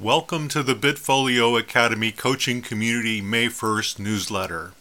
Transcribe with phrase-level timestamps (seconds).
[0.00, 4.72] Welcome to the Bitfolio Academy Coaching Community May 1st newsletter.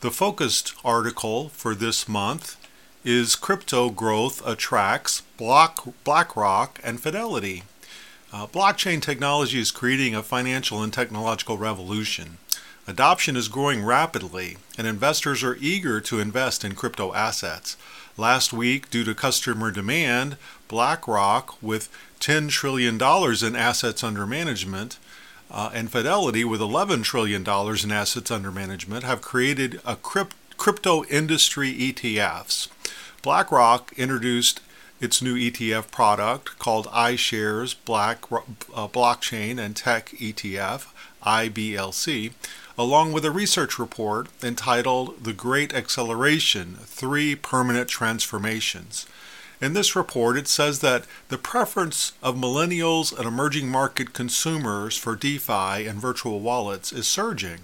[0.00, 2.56] The focused article for this month
[3.04, 7.64] is Crypto Growth Attracts Block, BlackRock and Fidelity.
[8.32, 12.38] Uh, blockchain technology is creating a financial and technological revolution.
[12.88, 17.76] Adoption is growing rapidly, and investors are eager to invest in crypto assets.
[18.20, 20.36] Last week, due to customer demand,
[20.68, 21.88] BlackRock, with
[22.20, 24.98] $10 trillion in assets under management,
[25.50, 31.02] uh, and Fidelity, with $11 trillion in assets under management, have created a crypt- crypto
[31.04, 32.68] industry ETFs.
[33.22, 34.60] BlackRock introduced
[35.00, 40.88] its new ETF product called iShares Black, uh, Blockchain and Tech ETF,
[41.24, 42.32] IBLC,
[42.80, 49.04] along with a research report entitled The Great Acceleration Three Permanent Transformations.
[49.60, 55.14] In this report, it says that the preference of millennials and emerging market consumers for
[55.14, 57.58] DeFi and virtual wallets is surging.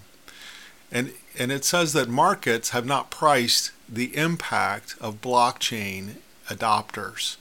[0.92, 6.16] And, and it says that markets have not priced the impact of blockchain
[6.50, 7.36] adopters.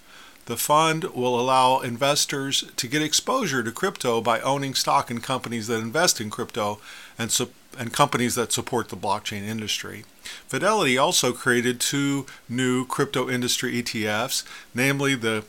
[0.45, 5.67] The fund will allow investors to get exposure to crypto by owning stock in companies
[5.67, 6.79] that invest in crypto
[7.17, 10.05] and support and companies that support the blockchain industry.
[10.47, 15.43] Fidelity also created two new crypto industry ETFs, namely the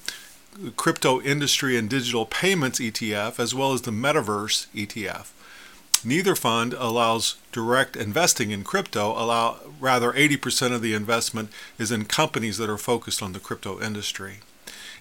[0.76, 5.26] Crypto Industry and Digital Payments ETF as well as the Metaverse ETF.
[6.04, 12.04] Neither fund allows direct investing in crypto, allow rather 80% of the investment is in
[12.04, 14.36] companies that are focused on the crypto industry.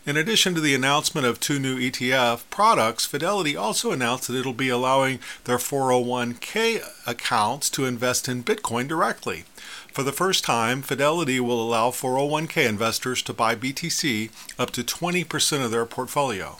[0.06, 4.54] In addition to the announcement of two new ETF products, Fidelity also announced that it'll
[4.54, 9.46] be allowing their 401k accounts to invest in Bitcoin directly.
[9.92, 15.66] For the first time, Fidelity will allow 401k investors to buy BTC up to 20%
[15.66, 16.58] of their portfolio.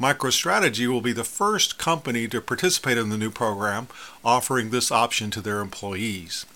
[0.00, 3.88] MicroStrategy will be the first company to participate in the new program,
[4.24, 6.46] offering this option to their employees.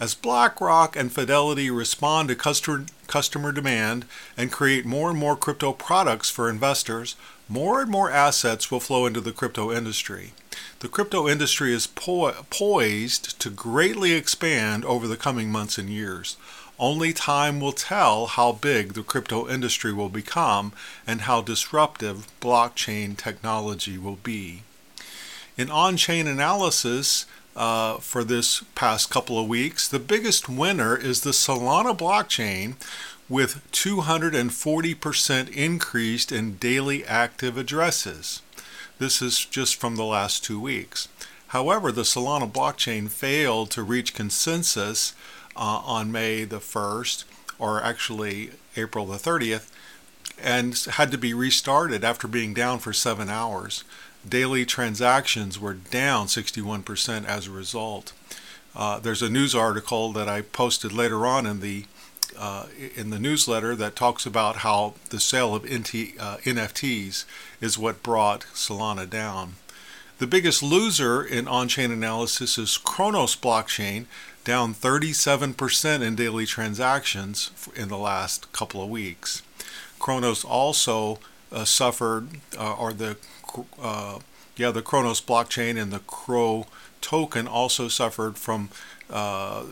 [0.00, 4.06] As BlackRock and Fidelity respond to customer, customer demand
[4.38, 7.14] and create more and more crypto products for investors,
[7.46, 10.32] more and more assets will flow into the crypto industry.
[10.80, 16.38] The crypto industry is po- poised to greatly expand over the coming months and years.
[16.78, 20.72] Only time will tell how big the crypto industry will become
[21.06, 24.62] and how disruptive blockchain technology will be.
[25.58, 27.26] In on chain analysis,
[27.56, 29.88] uh, for this past couple of weeks.
[29.88, 32.74] The biggest winner is the Solana blockchain
[33.28, 38.42] with 240% increased in daily active addresses.
[38.98, 41.08] This is just from the last two weeks.
[41.48, 45.14] However, the Solana blockchain failed to reach consensus
[45.54, 47.24] uh, on May the 1st,
[47.58, 49.70] or actually April the 30th,
[50.42, 53.84] and had to be restarted after being down for seven hours
[54.28, 58.12] daily transactions were down 61% as a result.
[58.74, 61.84] Uh, there's a news article that I posted later on in the
[62.38, 62.66] uh,
[62.96, 67.26] in the newsletter that talks about how the sale of NT, uh, NFTs
[67.60, 69.56] is what brought Solana down.
[70.18, 74.06] The biggest loser in on-chain analysis is Cronos blockchain,
[74.44, 79.42] down 37% in daily transactions in the last couple of weeks.
[79.98, 81.18] Cronos also
[81.52, 82.28] uh, suffered,
[82.58, 83.16] uh, or the
[83.80, 84.18] uh,
[84.56, 86.66] yeah, the Cronos blockchain and the CRO
[87.00, 88.70] token also suffered from
[89.10, 89.64] uh,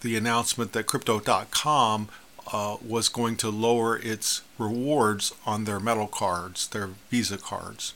[0.00, 2.08] the announcement that Crypto.com
[2.52, 7.94] uh, was going to lower its rewards on their metal cards, their Visa cards.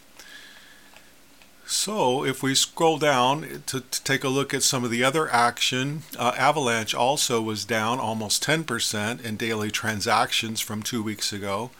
[1.67, 5.31] So, if we scroll down to, to, take a look at some of the other
[5.31, 11.71] action, uh, Avalanche also was down almost 10% in daily transactions from two weeks ago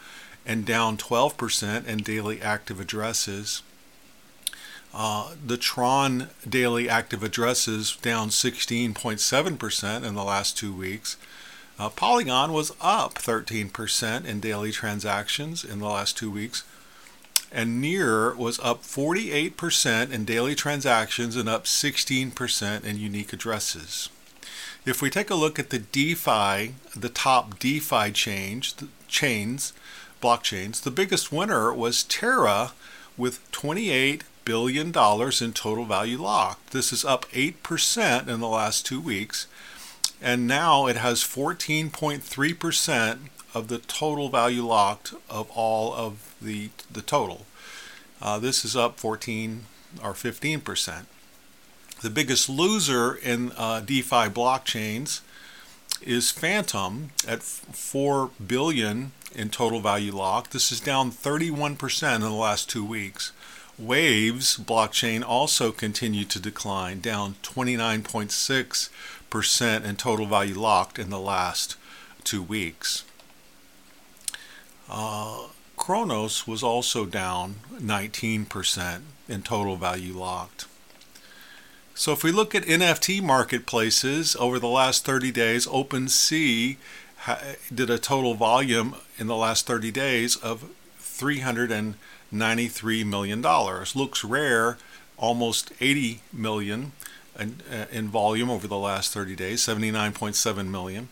[0.45, 3.63] and down 12% in daily active addresses.
[4.93, 11.17] Uh, the Tron daily active addresses down 16.7% in the last two weeks.
[11.77, 16.63] Uh, Polygon was up 13% in daily transactions in the last two weeks.
[17.51, 24.09] And Near was up 48% in daily transactions and up 16% in unique addresses.
[24.85, 28.75] If we take a look at the DeFi, the top DeFi change,
[29.07, 29.73] chains,
[30.25, 32.71] blockchains, the biggest winner was Terra
[33.15, 36.71] with 28 billion dollars in total value locked.
[36.71, 39.45] This is up 8% in the last 2 weeks
[40.21, 43.17] and now it has 14.3%
[43.53, 47.45] of the total value locked of all of the the total.
[48.21, 49.65] Uh, this is up 14
[50.03, 51.07] or 15 percent.
[52.01, 55.21] The biggest loser in uh, DeFi blockchains
[56.01, 60.51] is Fantom at 4 billion in total value locked.
[60.51, 63.31] This is down 31% in the last two weeks.
[63.77, 71.75] Waves blockchain also continued to decline, down 29.6% in total value locked in the last
[72.23, 73.03] two weeks.
[74.89, 80.65] Uh, Cronos was also down 19% in total value locked.
[81.93, 86.77] So if we look at NFT marketplaces over the last 30 days, OpenSea
[87.73, 93.91] did a total volume in the last 30 days of 393 million dollars.
[93.93, 94.77] LooksRare,
[95.17, 96.91] almost 80 million
[97.39, 101.09] in, uh, in volume over the last 30 days, 79.7 million.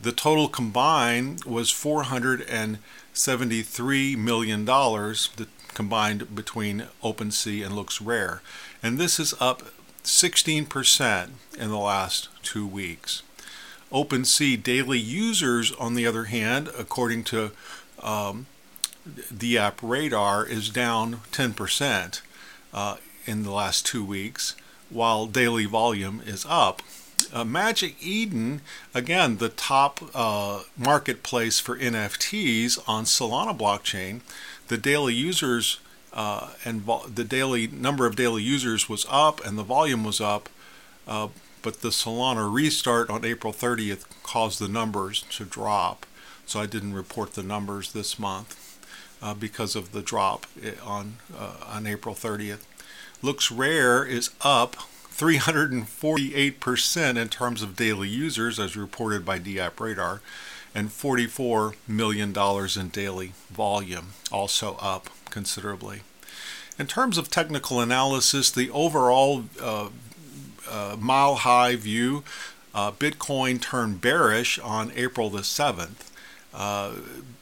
[0.00, 8.40] The total combined was 473 million dollars The combined between OpenSea and LooksRare,
[8.82, 9.62] and this is up
[10.02, 13.22] 16% in the last two weeks.
[13.90, 17.52] OpenSea daily users, on the other hand, according to
[18.02, 18.46] um,
[19.06, 22.20] DAppRadar, is down 10%
[22.74, 22.96] uh,
[23.26, 24.54] in the last two weeks,
[24.90, 26.82] while daily volume is up.
[27.32, 28.60] Uh, Magic Eden,
[28.94, 34.20] again, the top uh, marketplace for NFTs on Solana blockchain,
[34.68, 35.80] the daily users
[36.12, 40.20] uh, and vo- the daily number of daily users was up and the volume was
[40.20, 40.48] up,
[41.06, 41.28] uh,
[41.62, 46.06] but the Solana restart on April 30th caused the numbers to drop.
[46.46, 48.78] So I didn't report the numbers this month
[49.20, 52.64] uh, because of the drop eh, on uh, on April 30th.
[53.22, 54.76] LooksRare is up
[55.18, 60.20] 348% in terms of daily users, as reported by DAppRadar,
[60.74, 62.32] and $44 million
[62.78, 66.02] in daily volume, also up considerably.
[66.78, 69.88] In terms of technical analysis, the overall uh,
[70.70, 72.24] uh, mile high view,
[72.74, 76.10] uh, Bitcoin turned bearish on April the 7th.
[76.52, 76.92] Uh,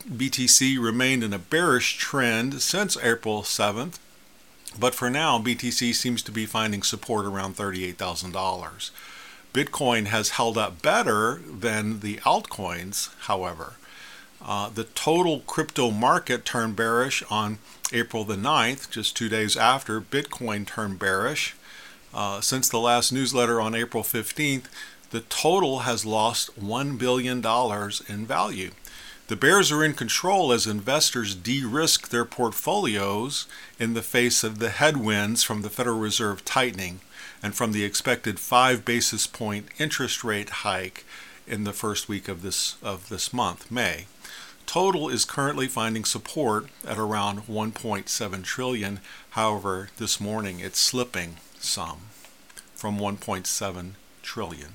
[0.08, 3.98] BTC remained in a bearish trend since April 7th,
[4.78, 8.90] but for now, BTC seems to be finding support around $38,000.
[9.52, 13.76] Bitcoin has held up better than the altcoins, however.
[14.44, 17.58] Uh, the total crypto market turned bearish on
[17.92, 21.54] April the 9th, just two days after Bitcoin turned bearish.
[22.16, 24.64] Uh, since the last newsletter on April 15th,
[25.10, 27.44] the total has lost $1 billion
[28.08, 28.70] in value.
[29.28, 33.46] The bears are in control as investors de risk their portfolios
[33.78, 37.00] in the face of the headwinds from the Federal Reserve tightening
[37.42, 41.04] and from the expected five basis point interest rate hike
[41.46, 44.06] in the first week of this, of this month, May.
[44.64, 49.00] Total is currently finding support at around 1.7 trillion.
[49.30, 51.36] However, this morning it's slipping
[51.66, 51.98] some
[52.74, 53.90] from 1.7
[54.22, 54.74] trillion.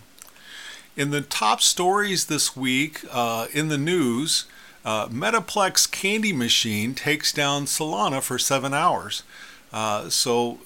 [0.96, 4.46] In the top stories this week uh, in the news,
[4.84, 9.24] uh, Metaplex Candy Machine takes down Solana for seven hours.
[9.72, 10.60] Uh, so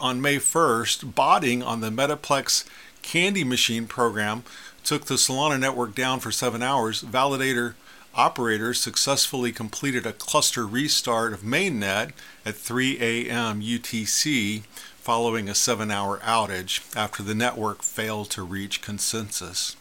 [0.00, 2.64] on May 1st, botting on the Metaplex
[3.02, 4.44] Candy Machine program
[4.84, 7.02] took the Solana network down for seven hours.
[7.02, 7.74] Validator
[8.14, 12.12] operators successfully completed a cluster restart of mainnet
[12.44, 13.62] at 3 a.m.
[13.62, 14.62] UTC
[15.02, 19.74] following a seven hour outage after the network failed to reach consensus.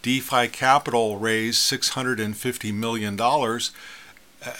[0.00, 3.20] DeFi Capital raised $650 million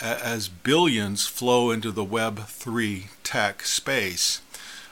[0.03, 4.43] as billions flow into the Web3 tech space.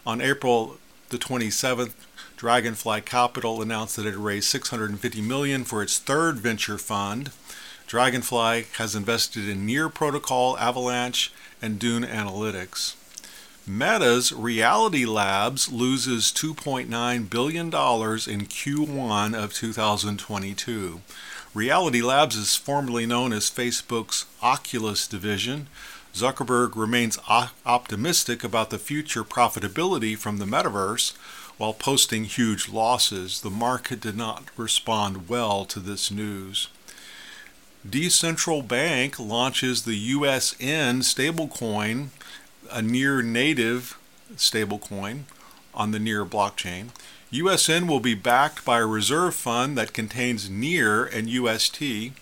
[0.07, 0.79] On April
[1.11, 1.93] the 27th,
[2.39, 7.31] Dragonfly Capital announced that it raised 650 million for its third venture fund.
[7.87, 12.95] Dragonfly has invested in Near Protocol, Avalanche, and Dune Analytics.
[13.67, 21.01] Meta's Reality Labs loses $2.9 billion in Q1 of 2022.
[21.55, 25.69] Reality Labs is formerly known as Facebook's Oculus division.
[26.13, 27.21] Zuckerberg remains
[27.65, 31.13] optimistic about the future profitability from the metaverse
[31.57, 33.43] while posting huge losses.
[33.43, 36.67] The market did not respond well to this news.
[37.89, 42.09] Decentral Bank launches the USN stablecoin,
[42.71, 43.99] a near native
[44.37, 45.23] stablecoin
[45.75, 46.89] on the Near blockchain.
[47.33, 52.13] USN will be backed by a reserve fund that contains Near and UST.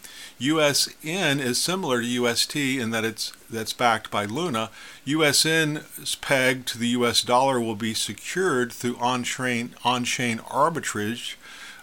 [0.41, 4.71] USN is similar to UST in that it's that's backed by Luna.
[5.05, 11.35] USN's peg to the US dollar will be secured through on-chain on-chain arbitrage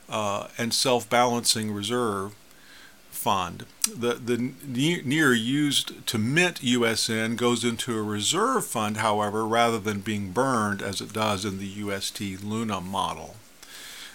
[0.10, 2.34] uh, and self-balancing reserve
[3.18, 3.66] fund.
[3.84, 10.02] The, the near used to mint USN goes into a reserve fund, however, rather than
[10.02, 13.36] being burned as it does in the UST Luna model.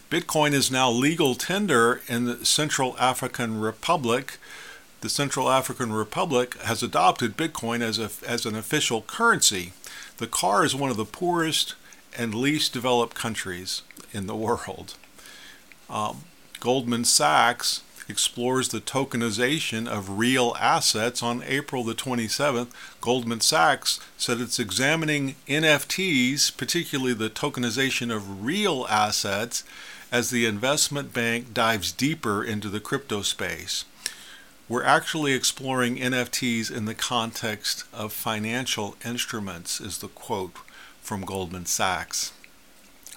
[0.09, 4.39] Bitcoin is now legal tender in the Central African Republic.
[5.01, 9.73] The Central African Republic has adopted Bitcoin as, a, as an official currency.
[10.19, 11.75] The CAR is one of the poorest
[12.17, 13.83] and least developed countries
[14.13, 14.95] in the world.
[15.91, 16.25] Um,
[16.61, 22.69] Goldman Sachs explores the tokenization of real assets on April the 27th.
[23.01, 29.65] Goldman Sachs said it's examining NFTs, particularly the tokenization of real assets,
[30.11, 33.85] as the investment bank dives deeper into the crypto space.
[34.69, 40.57] We're actually exploring NFTs in the context of financial instruments, is the quote
[41.01, 42.33] from Goldman Sachs.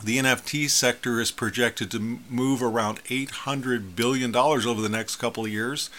[0.04, 5.52] The NFT sector is projected to move around $800 billion over the next couple of
[5.52, 5.90] years.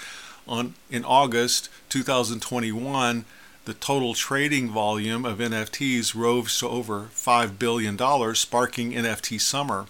[0.46, 3.24] On, in August 2021,
[3.64, 7.96] the total trading volume of NFTs rose to over $5 billion,
[8.34, 9.86] sparking NFT summer.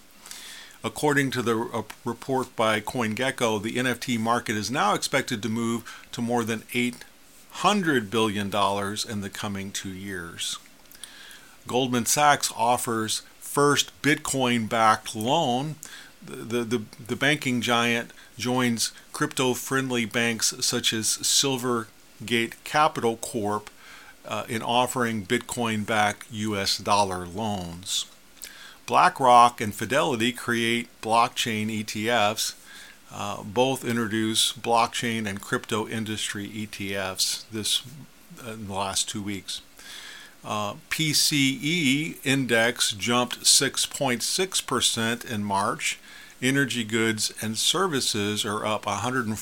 [0.85, 6.23] According to the report by CoinGecko, the NFT market is now expected to move to
[6.23, 10.59] more than $800 billion in the coming two years.
[11.67, 13.23] Goldman Sachs offers
[13.57, 15.77] first Bitcoin backed loan.
[16.23, 23.71] The, the, the banking giant joins crypto friendly banks such as Silvergate Capital Corp
[24.29, 28.05] uh, in offering Bitcoin backed US dollar loans.
[28.85, 32.57] BlackRock and Fidelity create blockchain ETFs.
[33.11, 37.83] Uh, both introduce blockchain and crypto industry ETFs this
[38.47, 39.63] uh, in the last two weeks.
[40.47, 45.99] Uh, PCE index jumped 6.6% in March.
[46.41, 49.35] Energy goods and services are up 141%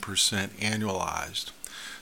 [0.00, 1.50] annualized.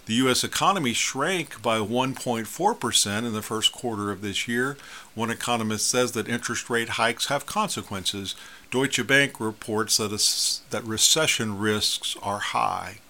[0.06, 0.42] The U.S.
[0.42, 4.78] economy shrank by 1.4% in the first quarter of this year.
[5.14, 8.34] One economist says that interest rate hikes have consequences.
[8.70, 13.00] Deutsche Bank reports that, a, that recession risks are high.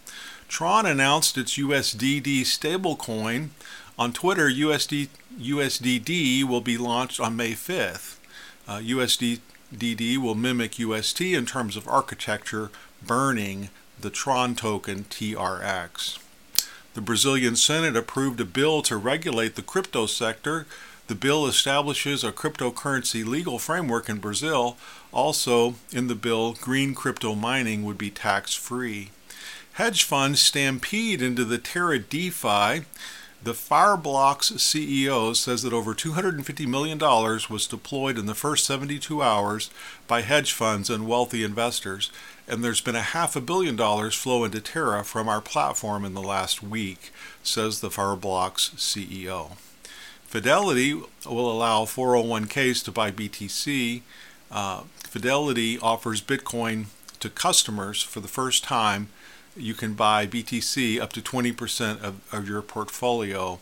[0.50, 3.50] Tron announced its USDD stablecoin
[3.97, 8.16] on Twitter, USD, USDD will be launched on May 5th.
[8.66, 16.19] Uh, USDD will mimic UST in terms of architecture, burning the Tron token TRX.
[16.95, 20.66] The Brazilian Senate approved a bill to regulate the crypto sector.
[21.07, 24.76] The bill establishes a cryptocurrency legal framework in Brazil.
[25.12, 29.11] Also, in the bill, green crypto mining would be tax free.
[29.75, 32.85] Hedge funds stampede into the Terra DeFi.
[33.43, 39.71] The Fireblocks CEO says that over $250 million was deployed in the first 72 hours
[40.07, 42.11] by hedge funds and wealthy investors,
[42.47, 46.12] and there's been a half a billion dollars flow into Terra from our platform in
[46.12, 47.12] the last week,
[47.43, 49.53] says the Fireblocks CEO.
[50.27, 54.03] Fidelity will allow 401ks to buy BTC.
[54.50, 56.87] Uh, Fidelity offers Bitcoin
[57.21, 59.09] to customers for the first time
[59.57, 63.61] you can buy BTC up to 20% of, of your portfolio.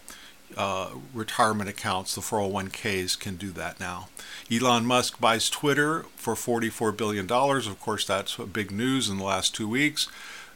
[0.56, 4.08] Uh, retirement accounts, the 401ks, can do that now.
[4.50, 7.30] Elon Musk buys Twitter for $44 billion.
[7.30, 10.08] Of course, that's big news in the last two weeks.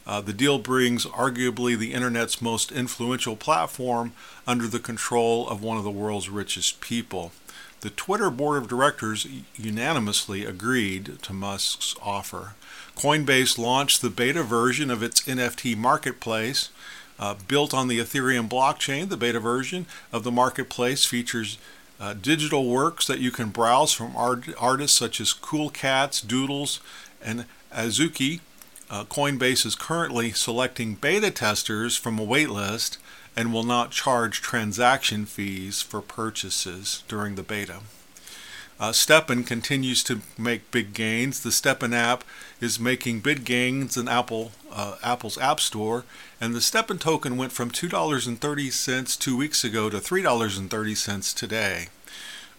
[0.05, 4.13] Uh, the deal brings arguably the internet's most influential platform
[4.45, 7.31] under the control of one of the world's richest people.
[7.83, 12.53] The Twitter board of directors unanimously agreed to Musk's offer.
[12.95, 16.69] Coinbase launched the beta version of its NFT marketplace.
[17.19, 21.57] Uh, built on the Ethereum blockchain, the beta version of the marketplace features
[21.99, 26.79] uh, digital works that you can browse from art- artists such as Cool Cats, Doodles,
[27.21, 27.43] and
[27.75, 28.39] Azuki.
[28.89, 32.97] Uh, Coinbase is currently selecting beta testers from a waitlist
[33.35, 37.79] and will not charge transaction fees for purchases during the beta.
[38.79, 41.41] Uh, STEPN continues to make big gains.
[41.41, 42.23] The STEPN app
[42.59, 46.03] is making big gains in Apple uh, Apple's App Store,
[46.41, 51.87] and the STEPN token went from $2.30 two weeks ago to $3.30 today.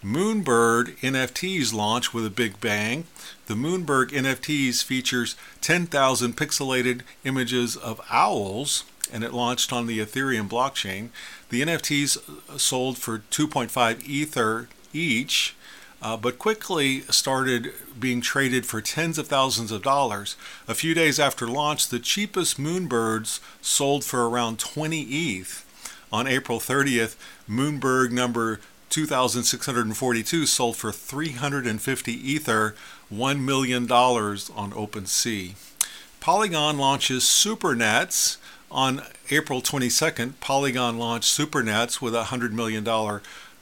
[0.05, 3.07] Moonbird NFTs launch with a big bang.
[3.47, 10.47] The Moonbird NFTs features 10,000 pixelated images of owls, and it launched on the Ethereum
[10.47, 11.09] blockchain.
[11.49, 15.55] The NFTs sold for 2.5 Ether each
[16.03, 20.37] uh, but quickly started being traded for tens of thousands of dollars.
[20.69, 25.65] A few days after launch, the cheapest Moonbirds sold for around 20 ETH.
[26.13, 27.17] On April 30th,
[27.49, 28.61] Moonbird number
[28.95, 32.77] 2642 sold for 350 Ether,
[33.13, 35.55] $1 million on OpenSea.
[36.21, 38.37] Polygon launches SuperNets.
[38.71, 42.87] On April 22nd, Polygon launched SuperNets with a $100 million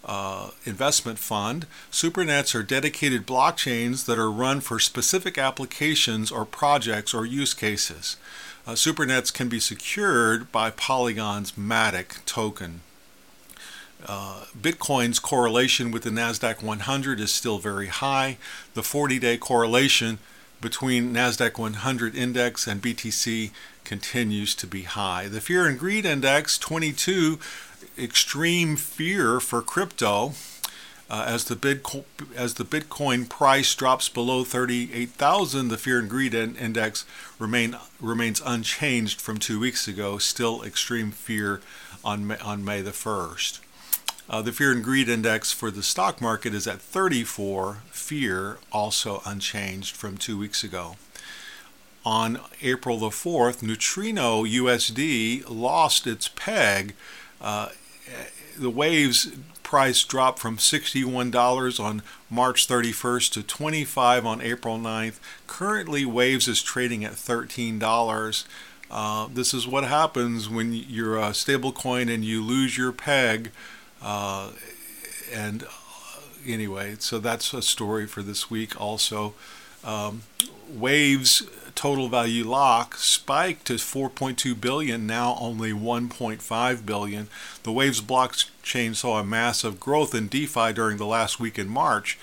[0.04, 1.66] uh, investment fund.
[1.90, 8.18] Supernets are dedicated blockchains that are run for specific applications or projects or use cases.
[8.66, 12.82] Uh, Supernets can be secured by Polygon's Matic token.
[14.06, 18.36] Uh, Bitcoin's correlation with the NASDAQ 100 is still very high.
[18.74, 20.18] The 40 day correlation
[20.60, 23.50] between NASDAQ 100 index and BTC
[23.84, 25.28] continues to be high.
[25.28, 27.38] The Fear and Greed Index 22,
[27.98, 30.32] extreme fear for crypto.
[31.10, 32.04] Uh, as the Bitcoin,
[32.34, 37.04] as the Bitcoin price drops below 38,000, the Fear and Greed Index
[37.38, 40.16] remain remains unchanged from two weeks ago.
[40.16, 41.60] Still extreme fear
[42.02, 43.58] on May, on May the 1st.
[44.30, 47.78] Uh, the Fear and Greed Index for the stock market is at 34.
[47.90, 50.96] Fear also unchanged from two weeks ago.
[52.04, 56.94] On April the 4th, Neutrino USD lost its peg.
[57.40, 57.70] Uh,
[58.58, 65.18] the Waves price dropped from $61 on March 31st to 25 on April 9th.
[65.46, 68.44] Currently, Waves is trading at $13.
[68.90, 73.50] Uh, this is what happens when you're a stablecoin and you lose your peg.
[74.02, 74.50] Uh,
[75.32, 78.80] and uh, anyway, so that's a story for this week.
[78.80, 79.34] Also,
[79.84, 80.22] um,
[80.68, 81.42] Waves
[81.74, 87.28] total value lock spiked to 4.2 billion, now only 1.5 billion.
[87.62, 92.18] The Waves blockchain saw a massive growth in DeFi during the last week in March.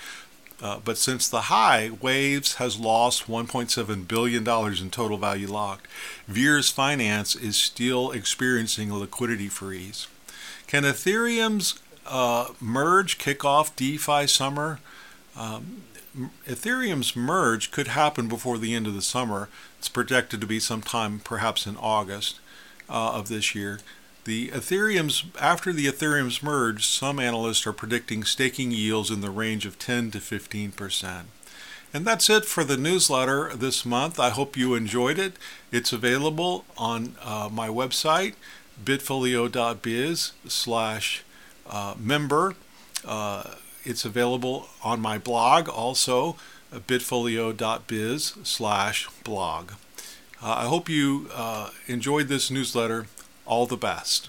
[0.62, 5.86] Uh, but since the high, Waves has lost $1.7 billion in total value locked.
[6.28, 10.06] Vires Finance is still experiencing a liquidity freeze.
[10.70, 14.78] Can Ethereum's uh, merge kick off DeFi summer?
[15.36, 15.82] Um,
[16.46, 19.48] Ethereum's merge could happen before the end of the summer.
[19.80, 22.38] It's projected to be sometime perhaps in August
[22.88, 23.80] uh, of this year.
[24.22, 29.66] The Ethereum's after the Ethereum's merge, some analysts are predicting staking yields in the range
[29.66, 31.26] of 10 to 15 percent.
[31.92, 34.20] And that's it for the newsletter this month.
[34.20, 35.32] I hope you enjoyed it.
[35.72, 38.34] It's available on uh, my website,
[38.84, 41.22] bitfolio.biz slash
[41.68, 42.54] uh, member.
[43.04, 46.36] Uh, it's available on my blog also,
[46.72, 49.72] bitfolio.biz slash blog.
[50.42, 51.28] Uh, I hope you
[51.86, 53.06] enjoyed this newsletter.
[53.46, 54.28] All the best.